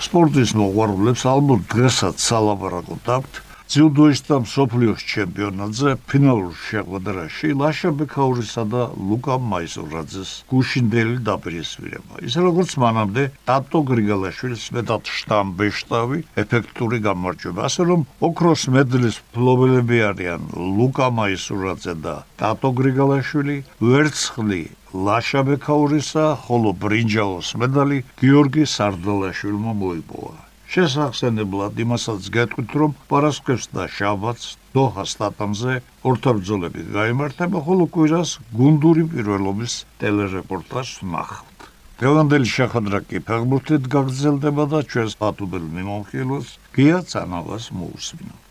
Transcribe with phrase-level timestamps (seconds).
[0.00, 3.10] სპორტის მოყვარულებს ალბათ დღესაც სალაპარაკოთ
[3.70, 12.18] ძილდოშთა მსოფლიოს ჩემპიონატზე ფინალურ შეხვედრაში ლაშაბექაურისა და ლუკა მაისურაძეს გუშინდელი დაპირისპირება.
[12.26, 20.42] ისე როგორც მანამდე ტატო გრიგალაშვილის მეტად შტამბეშტავი ეფექტური გამარჯვება, ასე რომ ოქროს მედლის მფლობელები არიან
[20.82, 23.56] ლუკა მაისურაძე და ტატო გრიგალაშვილი,
[23.86, 24.62] ვერცხლი
[25.06, 30.49] ლაშაბექაურისა, ხოლო ბრინჯაოს მედალი გიორგი სარდალაშვილმა მოიპოვა.
[30.70, 35.72] შესაძლებლად იმასაც გეტყვით, რომ პარასკევს და შაბათს დოჰა სტატამზე
[36.06, 41.58] ორთაბრძოლები გამართება, ხოლო კვირას გუნდური პირველობის ტელერეპორტაჟს ნახავთ.
[42.00, 48.49] დღევანდელი შეხვედრა კი ფეხბურთით გაგრძელდება და ჩვენს პატუბელ მიმოხილოს გია ცანავას მოусმინოთ.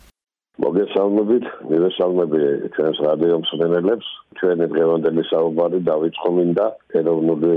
[0.60, 2.40] მოგესალმებით, მივესალმები
[2.74, 4.08] ჩვენს რადიო მსმენელებს.
[4.40, 6.66] ჩვენი დღევანდელი საუბარი დაიწყო მინდა
[7.00, 7.52] ეროვნული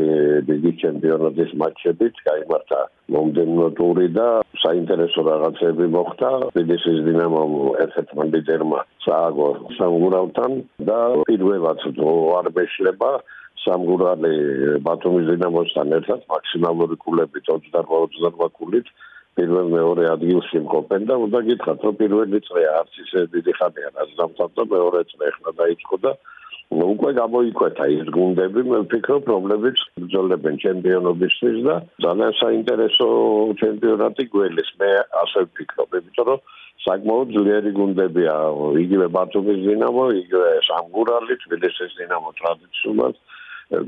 [0.50, 2.80] დიდი ჩემპიონატის მატჩებით, გამართა
[3.16, 4.28] მომდენო ტური და
[4.64, 6.30] საინტერესო რაღაცები მოხდა.
[6.56, 7.52] თბილისის დინამომ
[7.86, 10.52] ერთ-ერთმა ლიდერმა სააგო სამგურავთან
[10.90, 11.80] და პირველად
[12.40, 13.12] არ მეშლება
[13.64, 14.36] სამგურალი
[14.86, 18.88] ბათუმის დინამოსთან ერთად მაქსიმალური კულებით 28-28 კულით
[19.38, 24.10] პირველ მეორე ადგილში მყოფენ და უნდა გითხრათ რომ პირველი წრე არც ისე დიდი ხანია რაც
[24.20, 26.12] დამთავრდა მეორე წრე ახლა დაიწყო და
[26.74, 31.76] უკვე გამოიკვეთა ის გუნდები მე ვფიქრობ რომლებიც ბრძოლებენ ჩემპიონობისთვის და
[32.06, 33.08] ძალიან საინტერესო
[33.62, 34.92] ჩემპიონატი გველის მე
[35.24, 36.40] ასე ვფიქრობ იმიტომ რომ
[36.86, 38.34] საკმაოდ ძლიერი გუნდებია
[38.86, 43.16] იგივე ბათუმის დინამო იგივე სამგურალი თბილისის დინამო ტრადიციულად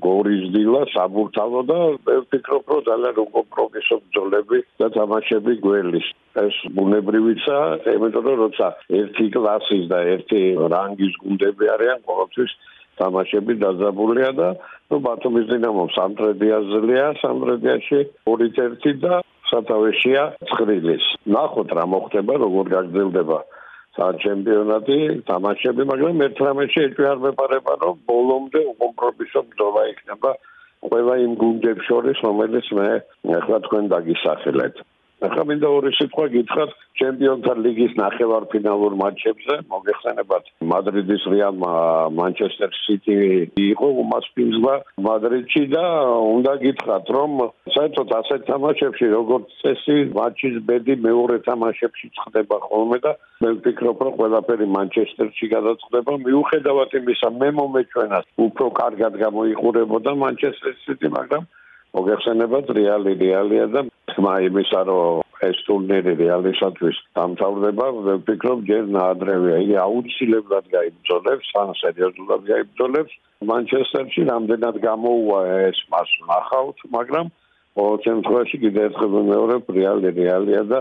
[0.06, 6.08] გორის დილა საბურთალო და ვფიქრობ რომ ძალიან უკომპრომისო ბრძოლები და თამაშები გველის.
[6.46, 7.58] ეს ბუნებრივიცა
[7.96, 8.68] იმიტომ რომ როცა
[9.00, 10.42] ერთი კლასის და ერთი
[10.74, 12.52] რანგის გუნდები არიან ყოველთვის
[13.00, 14.50] თამაშები დაძაბულია და
[14.92, 23.40] ნუ ბათუმის დინამო სამტრედია ძლია სამტრედიაში 2-1 და სათავეშია ცხრილის ნახოთ რა მოხდება როგორ გაგრძელდება
[23.96, 24.98] საჩემპიონატი
[25.30, 30.32] თამაშები, მაგრამ ერთ-ერთი ეჭვი არ მეპარება, რომ ბოლომდე უკომპრომისო ბრძოლა იქნება
[30.90, 32.90] ყველა იმ გუნდებს შორის, რომელიც მე
[33.40, 34.76] ახლა თქვენ დაგისახელეთ.
[35.26, 41.58] ახლა მინდა ორი სიტყვა გითხრათ ჩემპიონთა ლიგის ნახევარფინალურ მატჩებზე მოგეხსენებათ მადრიდის რეალ
[42.20, 43.18] მანჩესტერ სიტი
[43.66, 44.76] იყო უმასპინძლა
[45.08, 45.84] მადრიდში და
[46.36, 47.32] უნდა გითხრათ რომ
[47.76, 53.12] საერთოდ ასეთ თამაშებში როგორც წესი მატჩის ბედი მეორე თამაშებში ხდება ხოლმე და
[53.44, 61.10] მე ვფიქრობ რომ ყველაფერი მანჩესტერში გადაწყდება მიუხედავად იმისა მე მომეჩვენა უფრო კარგად გამოიყურებოდა მანჩესტერ სიტი
[61.20, 61.46] მაგრამ
[61.96, 69.56] მოგეხსენებათ რეალი რეალია და თმა იმისა რომ ეს ტურნირი რეალისათვის დამთავრდება ვფიქრობ ჯერ ნაადრევია.
[69.64, 73.14] იგი აუცილებლად გაიბრძოლებს ან სერიოზულად გაიბრძოლებს
[73.52, 75.40] მანჩესტერში რამდენად გამოუვა
[75.70, 77.32] ეს მას ნახავთ მაგრამ
[77.76, 80.80] ყოველ შემთხვევაში კიდევ ერთხელ მეორე რეალი რეალია და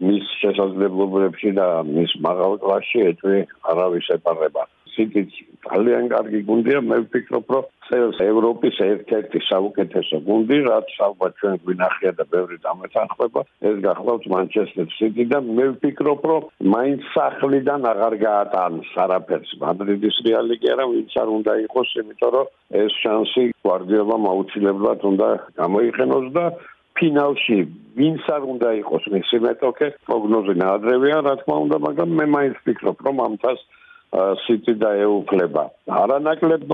[0.00, 3.40] მის შესაძლებლობებში და მის მაღალ კლასში ეჭვი
[3.72, 4.64] არავის ეპარება
[4.96, 5.36] სიტიც
[5.70, 6.80] ძალიან კარგი გუნდია.
[6.90, 13.42] მე ვფიქრობ რომ წელს ევროპის ერთ-ერთი საუკეთესო გუნდი რაც ალბათ ჩვენ გვინახია და ბევრი დამეთანხმება
[13.70, 20.58] ეს გახლავთ მანჩესტერ სიტი და მე ვფიქრობ რომ მაინც სახლიდან აღარ გაატანს არაფერს მადრიდის რეალი
[20.62, 22.52] კი არა ვინც არ უნდა იყოს იმიტომ რომ
[22.82, 25.28] ეს შანსი გვარდიოლამ აუცილებლად უნდა
[25.62, 26.46] გამოიყენოს და
[27.00, 27.58] ფინალში
[27.98, 33.06] ვინც არ უნდა იყოს მისი მეტოქე პროგნოზი ნაადრევია რა თქმა უნდა მაგრამ მე მაინც ვფიქრობ
[33.06, 33.60] რომ ამ თას
[34.12, 35.64] სიტი დაეუფლება.
[35.86, 36.72] არანაკლებ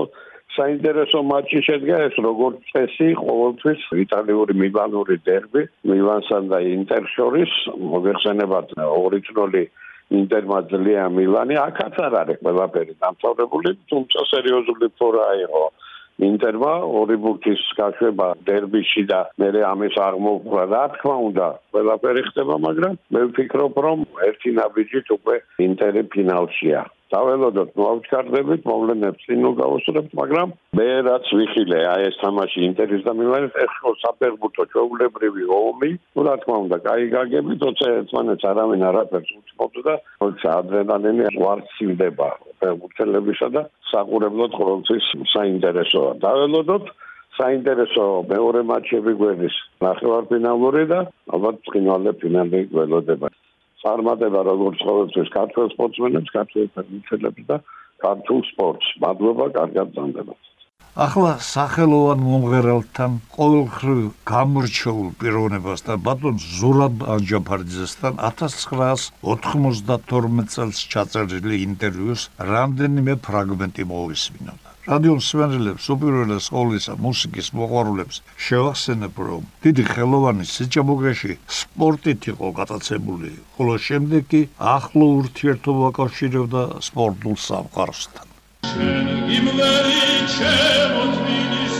[0.57, 7.51] საინტერესო მატჩი შედგა ეს როგორც წესი ყოველთვის იტალიური მილანური დერბი მილანსა და ინტერ შორის.
[7.93, 9.67] მოგეხსენებათ 2-0
[10.17, 11.55] ინტერმა ძლია მილანი.
[11.67, 15.63] აქაც არ არის ყველაფერი დამთავრებული თუმცა სერიოზული ფორა იყო
[16.29, 16.73] ინტერმა.
[16.99, 20.63] ორი ბურთის გაშვება დერბიში და მე ამის აღმოფხვრა.
[20.73, 23.99] რა თქმა უნდა ყველაფერი ხდება მაგრამ მე ვფიქრობ რომ
[24.29, 25.35] ერთი ნაბიჯით უკვე
[25.67, 26.81] ინტერი ფინალშია
[27.13, 33.13] დაველოდოთ კვლავ ჩქარდებით, მოვლენებს წინ გავუსწრებთ, მაგრამ მე რაც ვიხილე, აი ეს თამაში ინტერის და
[33.19, 39.31] მილანის ეხო საფერბუტო ჩაულებრივი ომი, ну რა თქმა უნდა, კაი გაგებით, თორსა ერთმანეთს არავინ არაფერს
[39.39, 42.29] უწმობს და თორსა ადრენალინი ვარცილდება
[42.61, 43.61] ფეხბურთელებისა და
[43.91, 46.11] საყურებლოდ ყოველთვის საინტერესოა.
[46.25, 46.85] დაველოდოთ
[47.37, 50.99] საინტერესო მეორე მატჩები გვერდის ნახევარფინალური და
[51.33, 53.29] ალბათ ბრწყინვალე ფინალი გველოდება.
[53.87, 57.57] წარმატება როგორც ყოველთვის ქართულ სპორტსმენებს, ქართულ ფეხბურთელებს და
[58.03, 58.87] ქართულ სპორტს.
[59.03, 60.41] მადლობა, კარგად გრძანდებათ.
[61.05, 63.99] ახლა სახელოვან მომღერალთან ყოველხრივ
[64.31, 74.66] გამორჩეულ პიროვნებასთან ბატონ ზურაბ ანჯაფარიძესთან 1992 წელს ჩაწერილი ინტერვიუს რამდენიმე ფრაგმენტი მოვისმინოთ.
[74.87, 83.75] რადიო მსმენელებს უპირველეს ყოვლისა მუსიკის მოყვარულებს შევახსენებ, რომ დიდი ხელოვანი სიჭამოგრეში სპორტით იყო გატაცებული, ხოლო
[83.87, 84.41] შემდეგ კი
[84.75, 88.27] ახლო ურთიერთობა აკავშირებდა სპორტულ სამყაროსთან.
[89.37, 90.01] იმვერი
[90.37, 91.75] ჩემო თბილის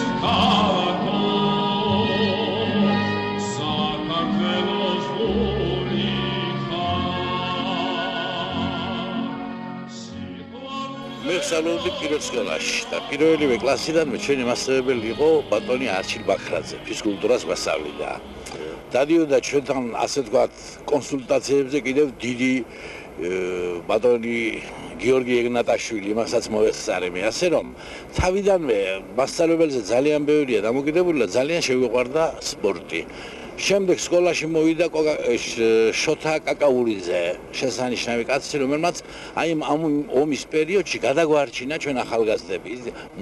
[11.25, 18.09] მეხსალოდი პირველ სკოლაში და პირველივე კლასიდანვე ჩვენი მასწავლებელი იყო ბატონი არჩილ ბაქრაძე, ფიზკულტურას მასწავლიდა.
[18.93, 20.53] დადიოდა ჩვენთან ასე ვთქვათ
[20.91, 22.53] კონსულტაციებზე კიდევ დიდი
[23.89, 24.37] ბატონი
[25.01, 27.65] გიორგი ეგნატაშვილი, მასაც მოესწარე მე, ასე რომ
[28.13, 28.79] თავიდანვე
[29.17, 33.01] მასწავლებელზე ძალიან ბევრია დამოკიდებული და ძალიან შეგვიყვარდა სპორტი.
[33.57, 34.85] შემდეგ სკოლაში მოვიდა
[35.97, 37.21] შოთა კაკაურიძე,
[37.57, 39.01] შესანიშნავი კაცი, რომელმაც
[39.33, 39.81] აი ამ
[40.13, 42.73] ომის პერიოდში გადაგვარჩინა ჩვენ ახალგაზრდები.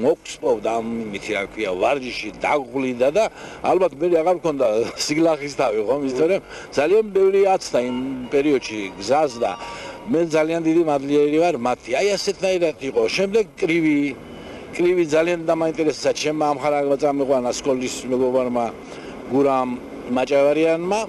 [0.04, 3.24] მოგსპოვდა ამ მითი რა ქვია, ვარჯიში დაგვლიდა და
[3.64, 4.66] ალბათ მე აღარ მქონდა
[5.08, 6.42] სიგლახის თავი, ხომ ისე რომ
[6.76, 7.98] ძალიან ბევრი აცდა იმ
[8.36, 9.52] პერიოდში გზას და
[10.12, 11.92] მე ძალიან დიდი მადლიერი ვარ მათი.
[11.96, 13.02] აი ასეთნაირად იყო.
[13.08, 14.00] შემდეგ კრივი
[14.76, 18.66] კრივი ძალიან დამაინტერესა ჩემმა ამ ხარაგმა წამიყვანა სკოლის მეგობარმა
[19.32, 21.00] გურამ მაჭავარიანმა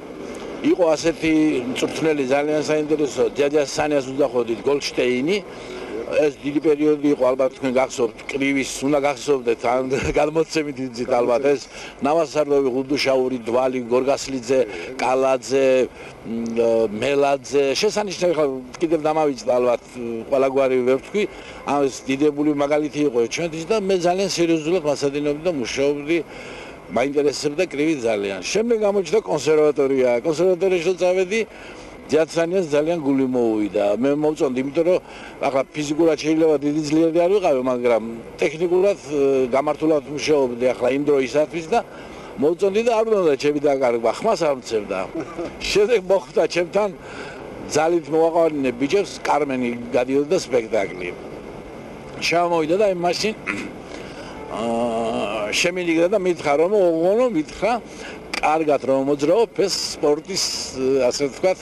[0.65, 1.33] იყო ასეთი
[1.71, 5.37] მწვრთნელი ძალიან საინტერესო ჯაჯა სანიას უძახოდით გოლშტეინი.
[6.07, 9.85] ეს დიდი პერიოდი იყო ალბათ თქვენ გახსოვთ კრივის უნდა გახსოვდეთ ან
[10.19, 11.63] გადმოცემით იცით ალბათ ეს
[12.07, 14.61] ნავასარლოვი გუდუშაური დვალი გორგასლიძე
[15.03, 15.67] კალაძე
[17.03, 17.65] მელაძე.
[17.81, 18.45] შესანიშნავი ხა
[18.81, 19.83] კიდევ დამავიწყდა ალბათ
[20.31, 21.23] ყველაგვარი ვერ თქვი.
[21.67, 26.19] ამ ეს დიდებული მაგალითი იყო ჩვენთვის და მე ძალიან სერიოზულად მასადინობდი და მუშაობდი
[26.95, 28.39] მაინტერესებდა კრივი ძალიან.
[28.47, 30.09] შემდეგ გამოჩნდა კონსერვატორია.
[30.27, 31.41] კონსერვატორიაში წავედი
[32.07, 33.85] ჯაცანიას ძალიან გული მოუვიდა.
[33.99, 34.99] მე მოვწონდი, იმიტომ რომ
[35.43, 38.03] ახლა ფიზიკურად შეიძლება დიდი ძლიერი არ ვიყავი, მაგრამ
[38.39, 38.99] ტექნიკურად
[39.51, 41.79] გამართულად მუშაობდი ახლა იმ დროისათვის და
[42.39, 44.99] მოვწონდი და არ უნდა ჩემი დაკარგვა, ხმას არ მცემდა.
[45.71, 46.91] შემდეგ მოხვდა ჩემთან
[47.75, 51.09] ძალით მოაყარინე ბიჭებს კარმენი გადიოდა სპექტაკლი.
[52.23, 53.35] შემოვიდა და იმ მაშინ
[55.61, 57.73] შემიძლია და მითხრა რომ ოღონდ მითხრა
[58.37, 60.45] კარგად რომ მოძრაობ ეს სპორტის
[61.09, 61.59] ასე ვთქვათ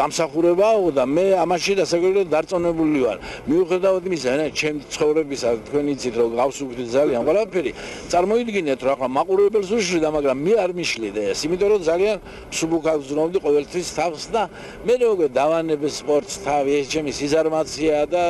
[0.00, 3.18] დამსახურებაო და მე ამაში დასაკვირვებლად დარწმუნებული ვარ.
[3.44, 7.72] მიუხედავად იმისა, რა ჩემ ცხოვრებისა თქვენ იცით რომ გავს უკვე ძალიან ყველაფერი,
[8.08, 12.16] წარმოიდგინეთ რა ხა მაყურებელს უშლიდა, მაგრამ მე არ მიშლიდა ეს, იმიტომ რომ ძალიან
[12.48, 14.42] სუბუქად ვზრუნავდი ყოველთვის თავს და
[14.88, 18.24] მე როგორ დავანებ სპორტს თავი, ეს ჩემი სიზარმაცია და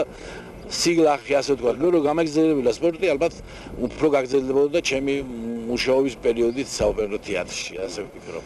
[0.71, 3.35] სიგლახი ასე ვთქვათ, მე რო გამაგზავნებილა სპორტი, ალბათ
[3.85, 5.15] უფრო გაგზავნებოდა და ჩემი
[5.69, 8.45] მუშაობის პერიოდით საოპერო თეატრში, ასე ვფიქრობ.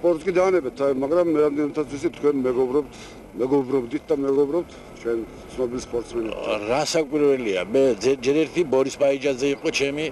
[0.00, 2.92] სპორტს კი დაანებეთ, მაგრამ მე რამდენადაც ვიცი თქვენ მეგობრობთ,
[3.40, 4.70] მეგობრობდით და მეგობრობთ
[5.00, 5.18] ჩვენ
[5.54, 6.44] ცნობილ სპორტსმენებს.
[6.70, 10.04] რა საკვირველია, მე ჯერ ერთი ბორის პაიჯაძე იყო ჩემი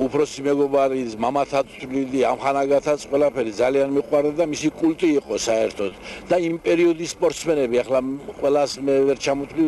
[0.00, 5.92] უფროსი მეგობარი, მამათაცვლილი, ამხანაგათაც ყველაფერი ძალიან მიყვარდა და მისი კულტი იყო საერთოდ.
[6.30, 8.00] და იმ პერიოდის სპორტსმენები, ახლა
[8.40, 9.64] ყველას მე ვერ ჩამოთვლი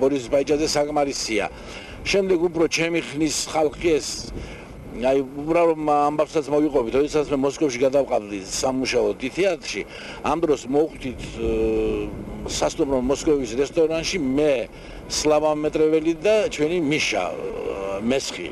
[0.00, 1.44] ბორის ბაიჯაძე საკმარისია.
[2.06, 4.08] შემდეგ უფრო ჩემი ხნის ხალხი ეს
[4.96, 9.82] აი უბრალოდ ამბავსაც მოგიყვებით, როდესაც მე მოსკოვში გადავყავდი სამუშაო თეატრში,
[10.24, 11.20] ამ დროს მოხვდით
[12.48, 14.54] სასტუმრო მოსკოვის რესტორანში მე
[15.10, 17.24] სლავა მეტრეველი და ჩვენი მიშა
[18.08, 18.46] მესხი.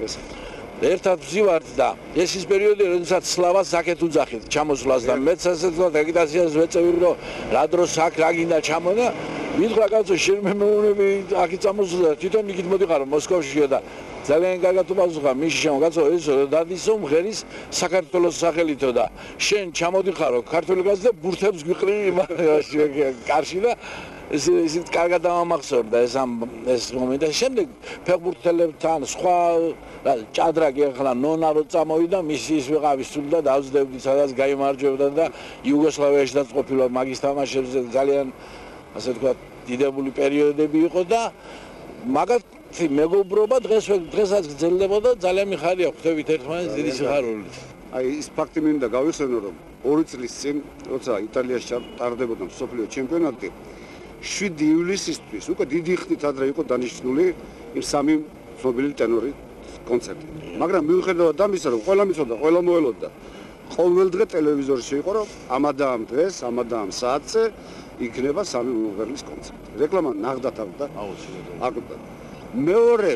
[0.85, 5.95] ერთად ვზივართ და ეს ის პერიოდი, როდესაც სლავას საკეთ უძახით ჩამოსვლას და მეც ასე ვთქვათ,
[6.03, 7.15] აგიტაციას ვეწევი რომ
[7.55, 9.07] რა დროს აქ რა გინდა ჩამონა
[9.55, 11.09] მითხრა კაცო შემემეუნები
[11.39, 12.11] აქი წამოსულა.
[12.19, 13.79] თვითონ იქით მოდიხარო მოსკოვშია და
[14.27, 17.39] ძალიან კარგად უპასუხა მის შემო კაცო ეს დადისო მღერის
[17.71, 19.05] საქართველოს სახელითო და
[19.39, 22.11] შენ ჩამოდიხარო ქართული კაცი და ბურთებს გვიყრინი
[23.31, 23.73] კარში და
[24.35, 26.31] ეს ის კარგად დამახსოვრდა ეს ამ
[26.75, 27.27] ეს მომენტი.
[27.31, 27.67] შემდეგ
[28.11, 29.39] ფეხბურთელებთან სხვა
[30.35, 35.25] ჭადრაკი ახლა ნონარო წამოვიდა მის ის ვიყავის სულ და დავძდებდი სადაც გამარჯვებდა და
[35.63, 38.27] იუგოსლავიაში დაწყობილო მაგის თამაშებზე ძალიან
[38.95, 41.23] ასე ვთქვათ, დიდებული პერიოდები იყო და
[42.17, 43.85] მაგათი მეგობრობა დღეს
[44.15, 47.55] დღესაც გრძელდებოდა ძალიან მიხარია ხვდებით ერთმანეთს დიდი სიხარულით.
[47.95, 49.55] აი ის ფაქტი მინდა გავიხსენო რომ
[49.87, 50.57] ორი წლის წინ
[50.93, 53.49] როცა იტალიაში ტარდებოდა სოფლიო ჩემპიონატი
[54.25, 57.25] 7 ივლისისთვის უკვე დიდი ხნით ადრე იყო დანიშნული
[57.79, 58.15] იმ სამი
[58.61, 59.31] ცნობილი ტენორი
[59.89, 60.27] კონცერტი.
[60.61, 63.09] მაგრამ მიუხედავად ამისა რომ ყველა მიცოდა, ყველა მოელოდა
[63.75, 67.43] ყოველ დღე ტელევიზორში იყო რომ ამადა ამ დღეს, ამადა ამ საათზე
[68.01, 69.69] იქნება სამი მომღერლის კონცერტი.
[69.79, 70.85] რეკლამა ნახდათავდა.
[70.99, 72.01] აუცილებლად.
[72.55, 73.13] მეორე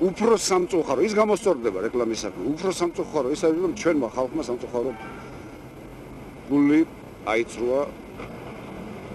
[0.00, 2.42] უფრო სამწუხარო, ის გამოსწორდება რეკლამისაკენ.
[2.54, 4.90] უფრო სამწუხარო ის არის რომ ჩვენმა ხალხმა სამწუხარო
[6.50, 6.80] გული
[7.26, 7.82] აიწროა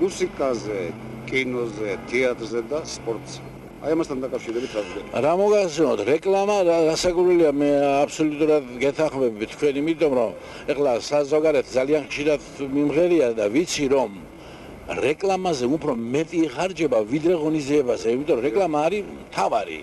[0.01, 0.79] მუსიკაზე,
[1.25, 3.39] კინოზე, თეატრზე და სპორტზე.
[3.85, 7.69] აი ამასთან დაკავშირებით რა გქონდა რა მოგახსენოთ რეკლამა რა- რასაკურველია მე
[8.03, 10.31] აბსოლუტურად გეთანხმები თქვენ იმიტომ რომ
[10.73, 12.41] ეხლა საზოგადოება ძალიან ხშირად
[12.75, 14.11] მიმღერია და ვიცი რომ
[14.85, 19.79] რეკლამაზე უფრო მეტი ხარჯება ვიდრე ღონისძიებაზე იმიტომ რომ რეკლამა არის თავარი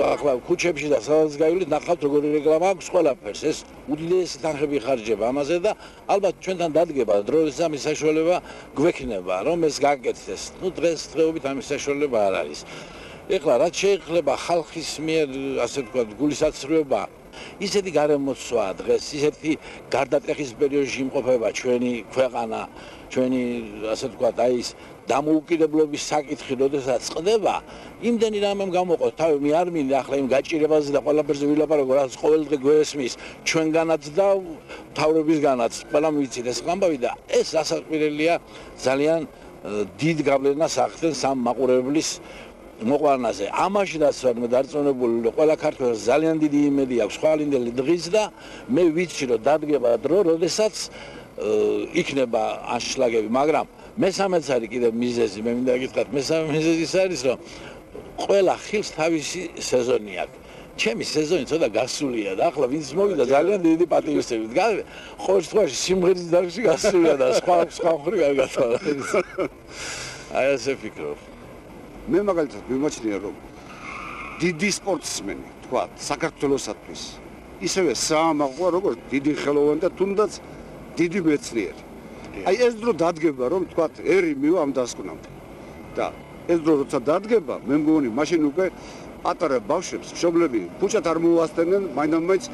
[0.00, 3.40] ახლა ქუჩებში და სადაც გაივლით ნახავთ როგორი რეკლამა აქვს ყველაფერს.
[3.44, 3.58] ეს
[3.92, 5.72] უდიდესი თანხები ხარჯება ამაზე და
[6.08, 8.36] ალბათ ჩვენთან დადგება დროის ამის საშუალება
[8.80, 10.42] გვექნება რომ ეს გაკეთდეს.
[10.64, 12.60] ну დღეს დღეობით ამის საშუალება არ არის.
[13.36, 15.28] ეხლა რაც შეეხება ხალხის მიერ
[15.68, 17.00] ასე ვთქვათ გულისაცრუება
[17.66, 19.52] ისეთი გარემოცვა დღეს ისეთი
[19.94, 22.60] გარდატეხის პერიოდში იმყოფება ჩვენი ქვეყანა
[23.10, 23.42] ჩვენი
[23.90, 24.68] ასე ვთქვათ აი ეს
[25.10, 27.54] დამოუკიდებლობის საკითხი როდესაც წყდება
[28.06, 32.56] იმდენი რამემ გამოყო თავი მე არ მინდა ახლა იმ გაჭირებაზე და ყველაფერზე ვილაპარაკო რაც ყოველდღე
[32.64, 33.12] გვესმის
[33.48, 34.26] ჩვენგანაც და
[34.98, 35.72] თავრობისგანაც.
[35.90, 37.10] ყველამ ვიცით ეს ამბავი და
[37.40, 38.34] ეს ასაკვირელია
[38.86, 39.20] ძალიან
[40.00, 42.10] დიდ გავლენას ახდენს ამ მაყურებლის
[42.80, 43.44] მოყვანაზე.
[43.52, 48.22] ამაშიდაც ვარ მე დარწმუნებული, რომ ყველა ქართველს ძალიან დიდი იმედი აქვს ხვალინდელი დღის და
[48.72, 50.74] მე ვიცი, რომ დადგება დრო, როდესაც
[52.00, 52.42] იქნება
[52.76, 53.66] ანშლაგები, მაგრამ
[54.00, 57.38] მესამეც არის კიდევ მიზეზი, მე მინდა გითხრათ, მესამე მიზეზი ის არის, რომ
[58.20, 60.36] ყველა ხილს თავისი სეზონი აქვს.
[60.80, 64.50] ჩემი სეზონი ცოტა გასულია და ახლა ვინც მოვიდა ძალიან დიდი პატივისცემით.
[64.56, 64.84] გა-
[65.20, 68.76] ყოველ შემთხვევაში სიმღერის დარგში გასულია და სხვა სხვა მხრივ არ გათვალა.
[70.40, 71.29] აი ასე ფიქრობ.
[72.08, 73.34] მე მაგალითად მიმაჩნია რომ
[74.40, 77.02] დიდი სპორტსმენი თქვა საქართველოსათვის
[77.60, 80.32] ისევე საამაყოა როგორც დიდი ხელოვანი და თუნდაც
[80.96, 81.80] დიდი მეცნიერი.
[82.48, 85.28] აი ეს დრო დადგება რომ თქვა ერი მივა ამ დასკვნამდე
[85.96, 86.06] და
[86.48, 88.66] ეს დრო როცა დადგება მე მგონი მაშინ უკვე
[89.20, 92.44] პატარა ბავშვებს მშობლები ქუჩათ არ მოუასწენენ მაინდამაინც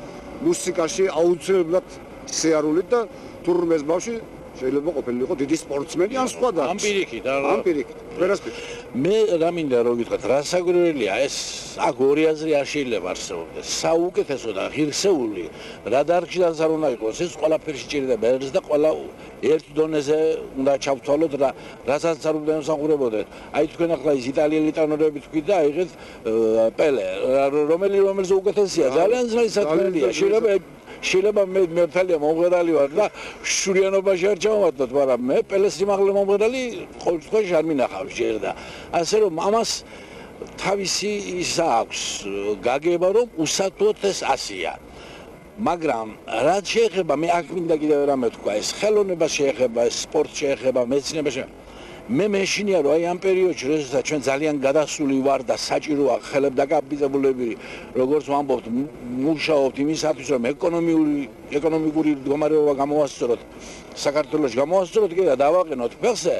[0.47, 1.87] მუსიკაში აუცილებლად
[2.39, 3.01] შეარული და
[3.47, 4.17] თურმე ეს ბავშვი
[4.61, 7.49] შეიძლება ყოფილიყო დიდი სპორტსმენი ან სხვა და ამ პირიქით, არა?
[7.53, 8.53] ამ პირიქით ვერასპირ
[8.97, 11.37] მე რა მინდა რომ გითხრათ, რა საგრელია ეს
[11.77, 13.67] აქ ორი აზრი არ შეიძლება არსებობდეს.
[13.83, 15.45] საუკეთესო და ღირსეული
[15.93, 18.91] რა დარგშიდანაც არ უნდა იყოს, ეს ყველაფერში ჭირდება ერთს და ყველა
[19.53, 20.19] ერთ დონეზე
[20.57, 21.51] უნდა ჩავთვალოთ რა
[21.91, 23.27] რასაც არ უნდა ემსახურებოდეთ.
[23.53, 25.91] აი თქვენ ახლა ის იტალიელი ტანორები თქვით და აიღეთ
[26.79, 27.07] პელე,
[27.53, 30.09] რომელი რომელზე უკეთესია, ძალიან ძნელი საქმეა.
[30.17, 30.51] შეიძლება
[31.03, 33.07] შეიძლება მე მერთალია მომღერალი ვარ და
[33.43, 36.63] შურიანობაში არ ჩავმართოთ, მაგრამ მე პელეს სიმაღლე მომღერალი
[37.03, 38.51] ყოველ შემთხვევაში არ მინახავს ჯერ და
[39.01, 39.71] ასე რომ ამას
[40.61, 41.13] თავისი
[41.43, 42.01] ის აქვს
[42.65, 44.73] გაგება რომ უსათუოდ ეს ასია.
[45.57, 50.81] მაგრამ რაც შეეხება მე აქ მინდა კიდევ რამე თქვა ეს ხელოვნება შეეხება ეს სპორტ შეეხება
[50.93, 51.66] მეცნიერება შეეხება
[52.07, 57.49] მე მეშინია რომ აი ამ პერიოდში როდესაც ჩვენ ძალიან გადასული ვარ და საჭიროა ხელებდაკაპიტებულები
[57.99, 58.67] როგორც ვამბობთ
[59.27, 61.17] მუშაობთ იმისათვის რომ ეკონომიური
[61.59, 63.41] ეკონომიკური მდგომარეობა გამოვასწოროთ
[64.07, 66.37] საქართველოს გამოვასწოროთ კი და დავაყენოთ ფეხზე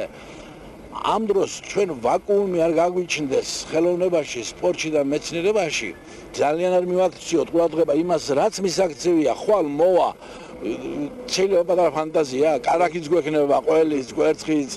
[1.03, 5.91] ამ დროს ჩვენ ვაკუუმი არ გაგვიჩნდეს ხელოვნებაში, სპორტში და მეცნიერებაში.
[6.33, 10.09] ძალიან არ მივაქციოთ ყურადღება იმას, რაც მისაქცევია, ხვალ მოვა
[10.57, 14.71] შეიძლება პატარა ფანტაზია, კარაქიც გვექნება, ყველის, კვერცხიც,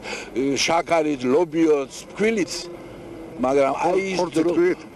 [0.65, 2.53] შაქარიც, ლობიოც, ფქვილიც.
[3.39, 4.19] მაგრამ აი ის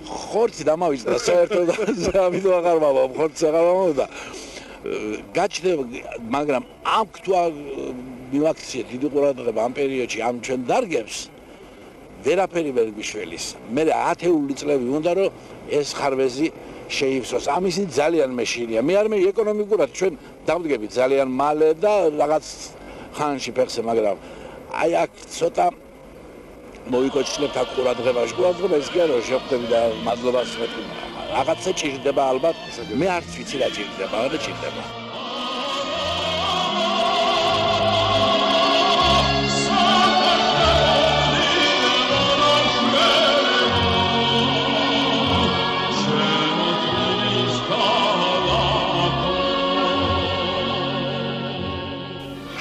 [0.04, 1.68] ხორცი დამავიწყდა საერთოდ
[2.28, 4.06] ამიტომ აღარ მოვამ, ხორცი აღარ მომდა.
[5.32, 5.84] გაჩნდება,
[6.28, 7.32] მაგრამ ამ თუ
[8.34, 11.18] მივაქციეთ დიდი ყურადღება ამ პერიოდში ამ ჩვენ დარგებს
[12.26, 13.46] ვერაფერი ვერ გიშველის.
[13.76, 15.30] მე ათეული წლები უნდა რომ
[15.70, 16.48] ეს ხარვეზი
[16.98, 17.46] შეიფსოს.
[17.58, 18.82] ამისი ძალიან მეშინია.
[18.88, 20.14] მე არ მე ეკონომიკურად ჩვენ
[20.48, 22.46] დავდგები ძალიან მალე და რაღაც
[23.18, 24.18] ხანში ფეხზე, მაგრამ
[24.82, 25.68] აი აქ ცოტა
[26.94, 28.34] მოიქოჩნებთ აქ ყურადღებაში.
[28.38, 30.84] ყურადღება ის კი არა შეხვდები და მადლობას ვეთქვი.
[31.34, 32.56] რაღაცა ჭირდება ალბათ.
[33.00, 35.03] მე არც ვიცი რა ჭირდება, მაგრამ ჭირდება.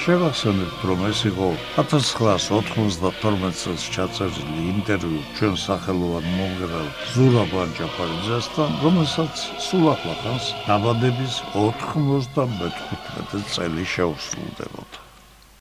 [0.03, 1.45] შევახსენებთ, რომ ეს იყო
[1.79, 13.87] 1992 წელს ჩაწერილი ინტერვიუ ჩვენ სახელოვან მომღერალ ზურაბ ანჯაფარიძესთან, რომელსაც სულ ახლახანს დაბადების 95 წელი
[13.95, 14.82] შეუსრულდება.